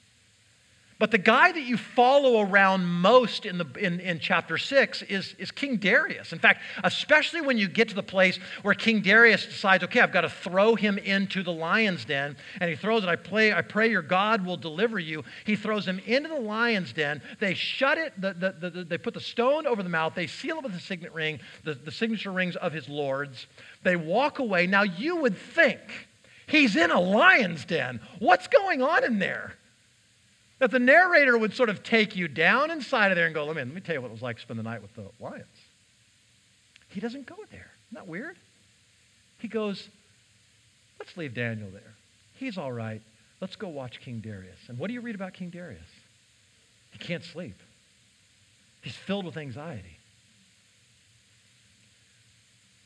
[1.05, 5.35] But the guy that you follow around most in, the, in, in chapter 6 is,
[5.39, 6.33] is King Darius.
[6.33, 10.15] In fact, especially when you get to the place where King Darius decides, okay, I've
[10.15, 13.61] got to throw him into the lion's den, and he throws it, I, play, I
[13.61, 15.25] pray your God will deliver you.
[15.45, 17.21] He throws him into the lion's den.
[17.39, 20.57] They shut it, the, the, the, they put the stone over the mouth, they seal
[20.57, 23.47] it with the signet ring, the, the signature rings of his lords.
[23.83, 24.67] They walk away.
[24.67, 25.81] Now, you would think
[26.47, 28.01] he's in a lion's den.
[28.21, 29.59] What's going on in there?
[30.65, 33.55] That the narrator would sort of take you down inside of there and go, let
[33.55, 35.05] me, let me tell you what it was like to spend the night with the
[35.21, 35.45] lions.
[36.89, 37.71] He doesn't go there.
[37.89, 38.39] Isn't that weird?
[39.41, 39.91] He goes,
[40.99, 41.93] let's leave Daniel there.
[42.37, 43.03] He's all right.
[43.43, 44.59] Let's go watch King Darius.
[44.69, 45.83] And what do you read about King Darius?
[46.93, 47.61] He can't sleep.
[48.81, 49.99] He's filled with anxiety.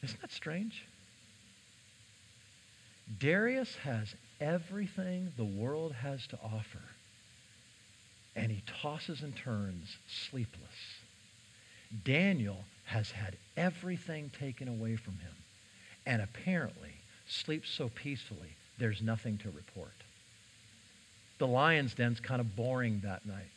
[0.03, 0.85] Isn't that strange?
[3.20, 6.81] Darius has everything the world has to offer
[8.37, 10.62] and he tosses and turns sleepless.
[12.05, 15.35] Daniel has had everything taken away from him
[16.07, 16.95] and apparently
[17.26, 19.93] sleeps so peacefully there's nothing to report.
[21.39, 23.51] The lion's den's kind of boring that night.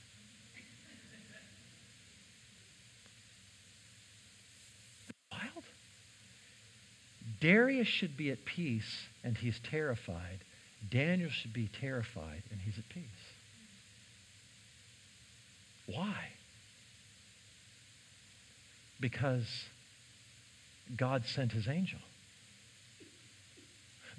[5.32, 5.64] Wild.
[7.40, 10.40] Darius should be at peace and he's terrified.
[10.90, 13.04] Daniel should be terrified and he's at peace.
[15.94, 16.16] Why?
[19.00, 19.46] Because
[20.96, 22.00] God sent his angel.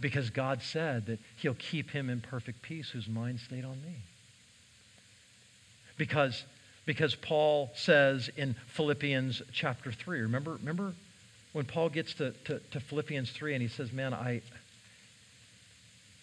[0.00, 3.96] Because God said that he'll keep him in perfect peace whose mind stayed on me.
[5.96, 6.44] Because,
[6.86, 10.94] because Paul says in Philippians chapter 3, remember, remember
[11.52, 14.40] when Paul gets to, to, to Philippians 3 and he says, Man, I,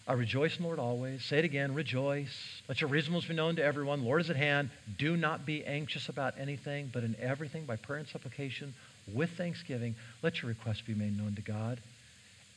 [0.09, 1.23] I rejoice in the Lord always.
[1.23, 2.35] Say it again, rejoice.
[2.67, 4.03] Let your reasonableness be known to everyone.
[4.03, 4.71] Lord is at hand.
[4.97, 8.73] Do not be anxious about anything, but in everything, by prayer and supplication,
[9.13, 9.93] with thanksgiving,
[10.23, 11.79] let your requests be made known to God.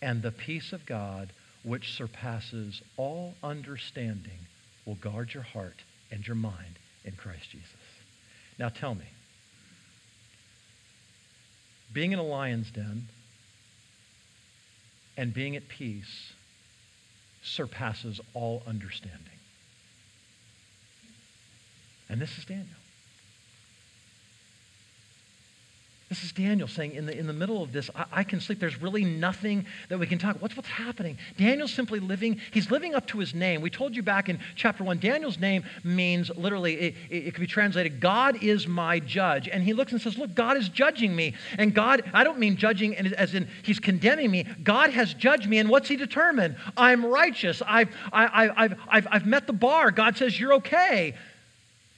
[0.01, 1.31] And the peace of God,
[1.63, 4.39] which surpasses all understanding,
[4.87, 7.69] will guard your heart and your mind in Christ Jesus.
[8.59, 9.05] Now tell me,
[11.93, 13.09] being in a lion's den
[15.19, 16.33] and being at peace
[17.43, 19.19] surpasses all understanding.
[22.09, 22.67] And this is Daniel.
[26.13, 28.61] This is Daniel saying, in the, in the middle of this, I, I, can sleep.
[28.61, 30.37] There's really nothing that we can talk.
[30.43, 31.17] What's what's happening?
[31.39, 33.63] Daniel's simply living, he's living up to his name.
[33.63, 37.41] We told you back in chapter one, Daniel's name means literally, it, it, it could
[37.41, 39.49] be translated, God is my judge.
[39.49, 41.33] And he looks and says, Look, God is judging me.
[41.57, 44.45] And God, I don't mean judging as in he's condemning me.
[44.63, 45.61] God has judged me.
[45.61, 46.57] And what's he determined?
[46.77, 47.63] I'm righteous.
[47.67, 49.91] I've, I, I, I've, I've, I've met the bar.
[49.91, 51.15] God says, You're okay.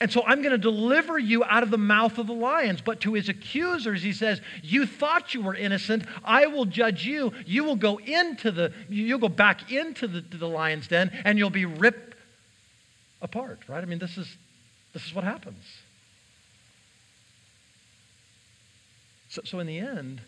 [0.01, 2.81] And so I'm going to deliver you out of the mouth of the lions.
[2.83, 6.05] But to his accusers, he says, You thought you were innocent.
[6.25, 7.33] I will judge you.
[7.47, 11.51] You will go into the, you'll go back into the, the lion's den and you'll
[11.51, 12.17] be ripped
[13.23, 13.83] apart, right?
[13.83, 14.37] I mean, this is,
[14.93, 15.65] this is what happens.
[19.29, 20.21] So, so in the end,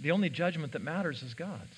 [0.00, 1.74] the only judgment that matters is God's.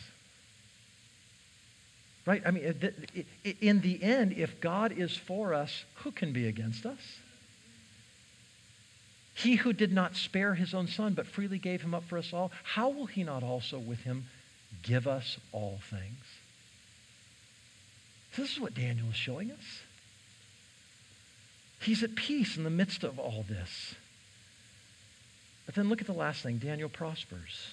[2.31, 2.43] Right?
[2.47, 3.23] I mean, uh,
[3.61, 7.01] in the end, if God is for us, who can be against us?
[9.35, 12.33] He who did not spare his own son, but freely gave him up for us
[12.33, 14.27] all, how will he not also with him
[14.85, 16.25] give us all things?
[18.37, 19.81] This is what Daniel is showing us.
[21.81, 23.97] He's at peace in the midst of all this.
[25.67, 27.73] But then look at the last thing Daniel prospers.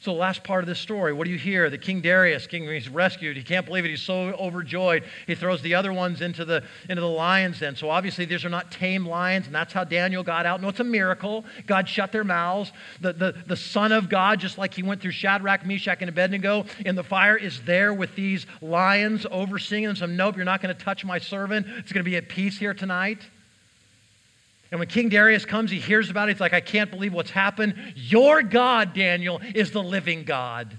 [0.00, 1.68] So, the last part of this story, what do you hear?
[1.70, 3.36] The King Darius, king, he's rescued.
[3.36, 3.88] He can't believe it.
[3.88, 5.02] He's so overjoyed.
[5.26, 7.74] He throws the other ones into the, into the lion's den.
[7.74, 10.62] So, obviously, these are not tame lions, and that's how Daniel got out.
[10.62, 11.44] No, it's a miracle.
[11.66, 12.70] God shut their mouths.
[13.00, 16.66] The, the, the Son of God, just like he went through Shadrach, Meshach, and Abednego
[16.86, 19.96] in the fire, is there with these lions overseeing them.
[19.96, 21.66] So, nope, you're not going to touch my servant.
[21.78, 23.18] It's going to be at peace here tonight.
[24.70, 26.32] And when King Darius comes, he hears about it.
[26.32, 27.74] He's like, I can't believe what's happened.
[27.96, 30.78] Your God, Daniel, is the living God.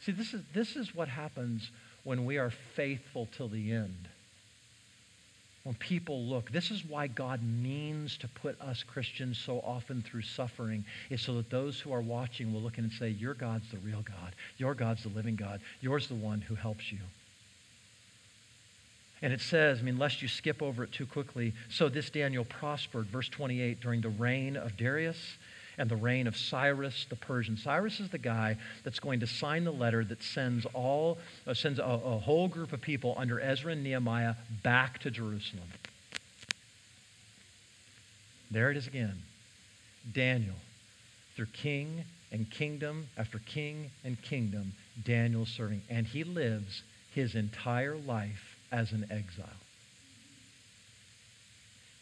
[0.00, 1.70] See, this is, this is what happens
[2.04, 4.08] when we are faithful till the end.
[5.62, 10.22] When people look, this is why God means to put us Christians so often through
[10.22, 13.70] suffering, is so that those who are watching will look in and say, Your God's
[13.70, 14.34] the real God.
[14.56, 15.60] Your God's the living God.
[15.82, 16.98] Yours the one who helps you.
[19.22, 22.44] And it says, I mean, lest you skip over it too quickly, so this Daniel
[22.44, 25.36] prospered, verse 28, during the reign of Darius
[25.76, 27.56] and the reign of Cyrus the Persian.
[27.56, 31.78] Cyrus is the guy that's going to sign the letter that sends all uh, sends
[31.78, 35.68] a, a whole group of people under Ezra and Nehemiah back to Jerusalem.
[38.50, 39.22] There it is again.
[40.12, 40.56] Daniel,
[41.36, 44.72] through king and kingdom after king and kingdom,
[45.04, 45.82] Daniel serving.
[45.88, 46.82] And he lives
[47.14, 49.46] his entire life as an exile.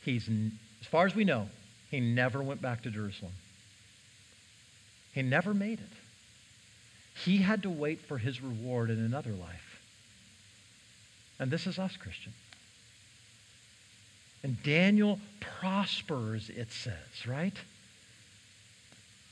[0.05, 1.49] He's, as far as we know,
[1.91, 3.33] he never went back to Jerusalem.
[5.13, 5.87] He never made it.
[7.25, 9.81] He had to wait for his reward in another life.
[11.41, 12.33] And this is us, Christian.
[14.43, 17.57] And Daniel prospers, it says, right?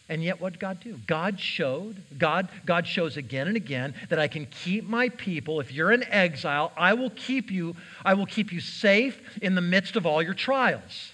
[0.08, 0.98] And yet what did God do?
[1.06, 5.58] God showed, God, God shows again and again that I can keep my people.
[5.58, 9.60] If you're in exile, I will keep you, I will keep you safe in the
[9.60, 11.10] midst of all your trials.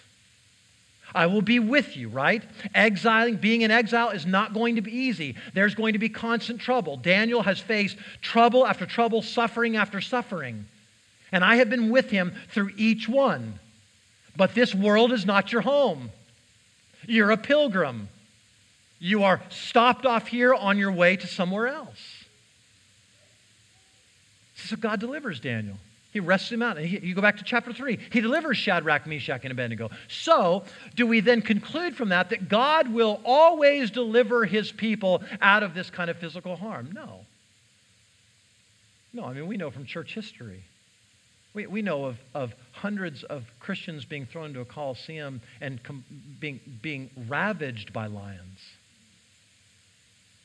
[1.15, 2.43] I will be with you, right?
[2.75, 5.37] Exiling, being in exile is not going to be easy.
[5.55, 6.97] There's going to be constant trouble.
[6.97, 10.67] Daniel has faced trouble after trouble, suffering after suffering.
[11.31, 13.59] And I have been with him through each one.
[14.37, 16.11] But this world is not your home.
[17.07, 18.09] You're a pilgrim.
[19.05, 22.25] You are stopped off here on your way to somewhere else.
[24.55, 25.77] So God delivers Daniel.
[26.13, 26.81] He wrests him out.
[26.81, 27.99] You go back to chapter 3.
[28.13, 29.91] He delivers Shadrach, Meshach, and Abednego.
[30.07, 30.63] So,
[30.95, 35.75] do we then conclude from that that God will always deliver his people out of
[35.75, 36.91] this kind of physical harm?
[36.95, 37.27] No.
[39.13, 40.63] No, I mean, we know from church history.
[41.55, 46.05] We, we know of, of hundreds of Christians being thrown into a coliseum and com-
[46.39, 48.61] being, being ravaged by lions.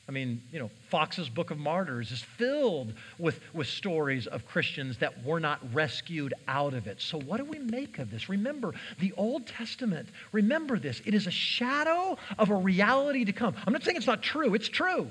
[0.08, 4.96] I mean, you know, Foxe's Book of Martyrs is filled with, with stories of Christians
[4.98, 7.02] that were not rescued out of it.
[7.02, 8.30] So, what do we make of this?
[8.30, 13.54] Remember, the Old Testament, remember this, it is a shadow of a reality to come.
[13.66, 15.08] I'm not saying it's not true, it's true.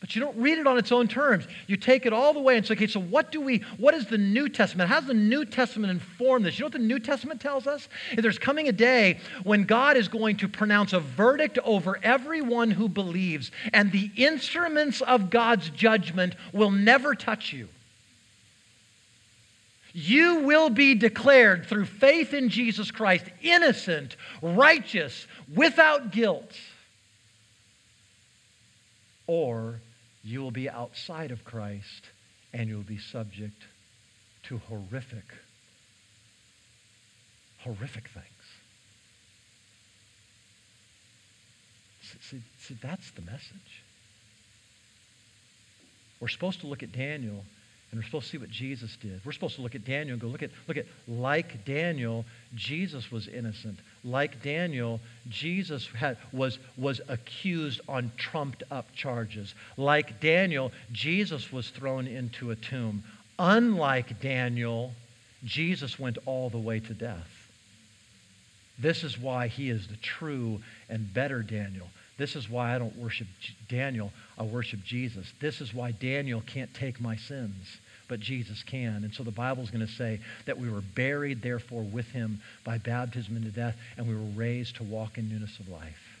[0.00, 1.46] But you don't read it on its own terms.
[1.66, 4.06] You take it all the way and say, okay, so what do we, what is
[4.06, 4.88] the New Testament?
[4.88, 6.56] How does the New Testament inform this?
[6.56, 7.88] You know what the New Testament tells us?
[8.16, 12.88] There's coming a day when God is going to pronounce a verdict over everyone who
[12.88, 17.68] believes, and the instruments of God's judgment will never touch you.
[19.92, 26.56] You will be declared through faith in Jesus Christ innocent, righteous, without guilt.
[29.26, 29.80] Or
[30.28, 32.10] you will be outside of Christ
[32.52, 33.64] and you'll be subject
[34.44, 35.24] to horrific,
[37.60, 38.26] horrific things.
[42.20, 43.82] See, see, that's the message.
[46.20, 47.44] We're supposed to look at Daniel
[47.90, 49.22] and we're supposed to see what Jesus did.
[49.24, 53.10] We're supposed to look at Daniel and go, look at, look at, like Daniel, Jesus
[53.10, 53.78] was innocent.
[54.04, 59.54] Like Daniel, Jesus had, was, was accused on trumped up charges.
[59.76, 63.02] Like Daniel, Jesus was thrown into a tomb.
[63.38, 64.92] Unlike Daniel,
[65.44, 67.48] Jesus went all the way to death.
[68.78, 71.88] This is why he is the true and better Daniel.
[72.16, 73.28] This is why I don't worship
[73.68, 75.32] Daniel, I worship Jesus.
[75.40, 77.78] This is why Daniel can't take my sins,
[78.08, 79.04] but Jesus can.
[79.04, 82.40] And so the Bible is going to say that we were buried, therefore, with him
[82.64, 86.20] by baptism into death, and we were raised to walk in newness of life.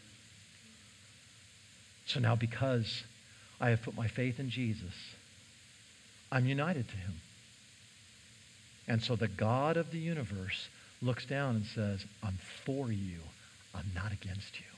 [2.06, 3.02] So now, because
[3.60, 4.94] I have put my faith in Jesus,
[6.30, 7.14] I'm united to him.
[8.86, 10.68] And so the God of the universe
[11.02, 13.20] looks down and says, I'm for you,
[13.74, 14.77] I'm not against you.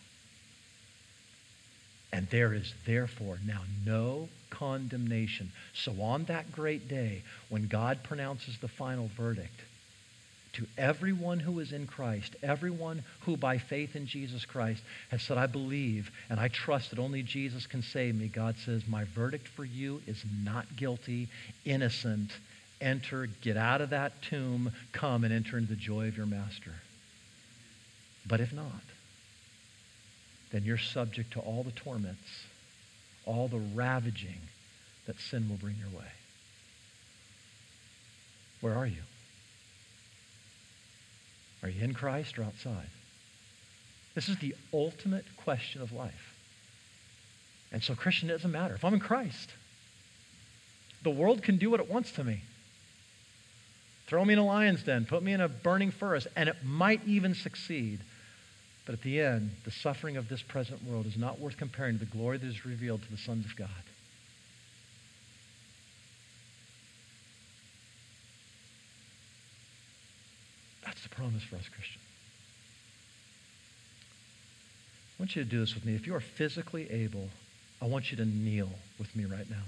[2.13, 5.53] And there is therefore now no condemnation.
[5.73, 9.61] So on that great day, when God pronounces the final verdict,
[10.55, 15.39] to everyone who is in Christ, everyone who by faith in Jesus Christ has said,
[15.39, 19.47] I believe and I trust that only Jesus can save me, God says, My verdict
[19.47, 21.29] for you is not guilty,
[21.65, 22.33] innocent.
[22.81, 26.73] Enter, get out of that tomb, come and enter into the joy of your master.
[28.27, 28.83] But if not,
[30.51, 32.45] then you're subject to all the torments,
[33.25, 34.41] all the ravaging
[35.07, 36.07] that sin will bring your way.
[38.61, 39.03] Where are you?
[41.63, 42.89] Are you in Christ or outside?
[44.15, 46.35] This is the ultimate question of life.
[47.73, 48.75] And so, Christian, it doesn't matter.
[48.75, 49.51] If I'm in Christ,
[51.03, 52.43] the world can do what it wants to me.
[54.07, 57.01] Throw me in a lion's den, put me in a burning furnace, and it might
[57.07, 58.01] even succeed.
[58.87, 62.05] But at the end, the suffering of this present world is not worth comparing to
[62.05, 63.68] the glory that is revealed to the sons of God.
[70.85, 72.05] That's the promise for us Christians.
[75.18, 75.95] I want you to do this with me.
[75.95, 77.28] If you are physically able,
[77.83, 79.62] I want you to kneel with me right now.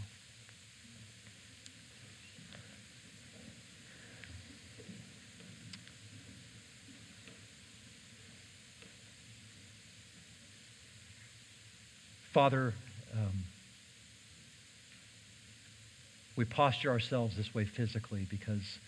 [12.32, 12.72] Father,
[13.12, 13.44] um,
[16.34, 18.78] we posture ourselves this way physically because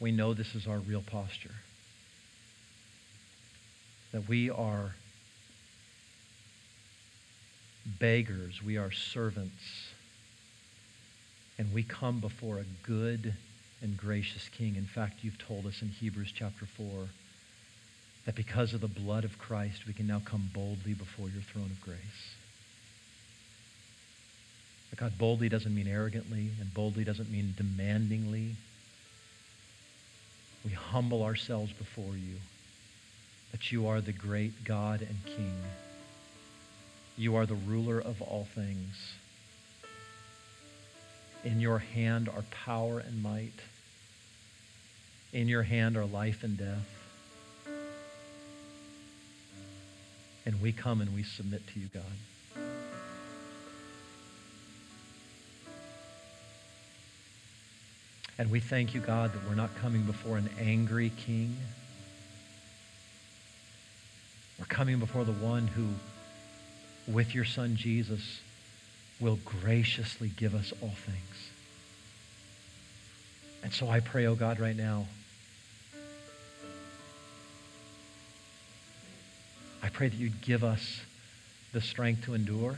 [0.00, 1.54] we know this is our real posture.
[4.12, 4.94] That we are
[7.98, 9.88] beggars, we are servants,
[11.56, 13.32] and we come before a good
[13.80, 14.76] and gracious King.
[14.76, 17.08] In fact, you've told us in Hebrews chapter 4
[18.26, 21.70] that because of the blood of Christ, we can now come boldly before your throne
[21.70, 22.34] of grace.
[24.96, 28.54] God, boldly doesn't mean arrogantly, and boldly doesn't mean demandingly.
[30.64, 32.36] We humble ourselves before you
[33.52, 35.54] that you are the great God and King.
[37.16, 39.14] You are the ruler of all things.
[41.44, 43.52] In your hand are power and might.
[45.32, 46.88] In your hand are life and death.
[50.46, 52.02] And we come and we submit to you, God.
[58.38, 61.56] And we thank you, God, that we're not coming before an angry king.
[64.58, 65.88] We're coming before the one who,
[67.12, 68.40] with your son Jesus,
[69.20, 71.50] will graciously give us all things.
[73.62, 75.06] And so I pray, oh God, right now,
[79.82, 81.00] I pray that you'd give us
[81.72, 82.76] the strength to endure.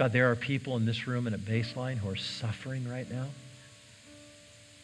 [0.00, 3.26] God, there are people in this room and at baseline who are suffering right now.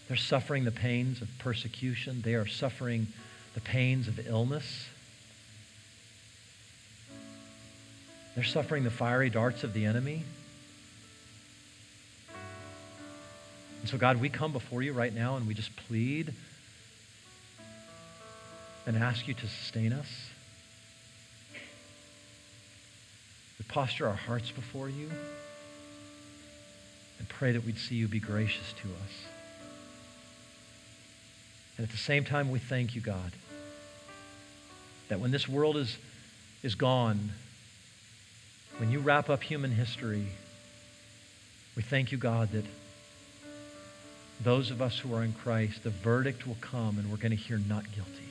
[0.09, 2.21] They're suffering the pains of persecution.
[2.21, 3.07] They are suffering
[3.55, 4.87] the pains of illness.
[8.35, 10.23] They're suffering the fiery darts of the enemy.
[13.81, 16.35] And so, God, we come before you right now and we just plead
[18.85, 20.29] and ask you to sustain us.
[23.59, 25.11] We posture our hearts before you
[27.19, 29.13] and pray that we'd see you be gracious to us.
[31.77, 33.33] And at the same time, we thank you, God,
[35.09, 35.97] that when this world is,
[36.63, 37.31] is gone,
[38.79, 40.27] when you wrap up human history,
[41.77, 42.65] we thank you, God, that
[44.43, 47.37] those of us who are in Christ, the verdict will come and we're going to
[47.37, 48.26] hear not guilty.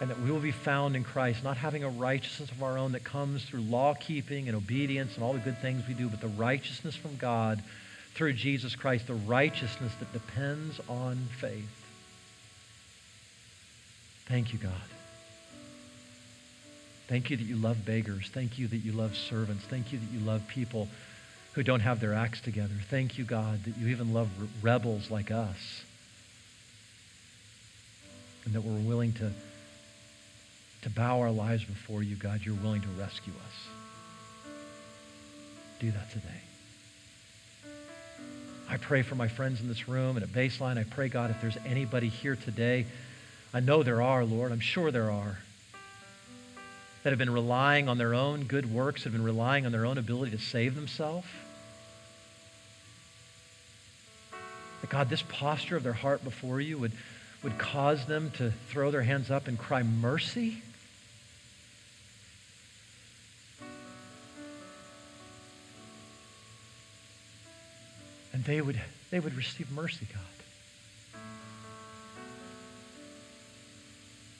[0.00, 2.92] And that we will be found in Christ, not having a righteousness of our own
[2.92, 6.20] that comes through law keeping and obedience and all the good things we do, but
[6.20, 7.62] the righteousness from God
[8.14, 11.70] through Jesus Christ, the righteousness that depends on faith.
[14.26, 14.72] Thank you, God.
[17.08, 18.28] Thank you that you love beggars.
[18.32, 19.64] Thank you that you love servants.
[19.64, 20.88] Thank you that you love people
[21.52, 22.74] who don't have their acts together.
[22.90, 24.28] Thank you, God, that you even love
[24.62, 25.84] rebels like us.
[28.44, 29.32] And that we're willing to,
[30.86, 32.42] to bow our lives before you, God.
[32.44, 33.66] You're willing to rescue us.
[35.80, 37.72] Do that today.
[38.70, 40.78] I pray for my friends in this room and at Baseline.
[40.78, 42.86] I pray, God, if there's anybody here today,
[43.52, 44.52] I know there are, Lord.
[44.52, 45.40] I'm sure there are
[47.02, 49.98] that have been relying on their own good works, have been relying on their own
[49.98, 51.26] ability to save themselves.
[54.82, 56.92] That God, this posture of their heart before you would,
[57.42, 60.62] would cause them to throw their hands up and cry mercy.
[68.46, 68.80] They would,
[69.10, 71.20] they would receive mercy, God.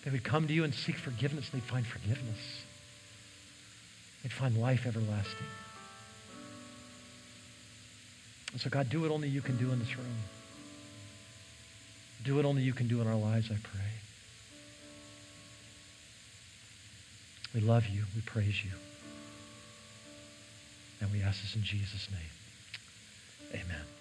[0.04, 2.62] They would come to you and seek forgiveness, they'd find forgiveness.
[4.22, 5.46] They'd find life everlasting.
[8.52, 10.16] And so, God, do what only you can do in this room.
[12.24, 13.82] Do what only you can do in our lives, I pray.
[17.54, 18.04] We love you.
[18.14, 18.70] We praise you.
[21.00, 23.61] And we ask this in Jesus' name.
[23.62, 23.95] Amen.